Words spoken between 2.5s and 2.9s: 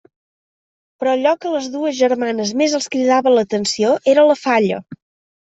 més els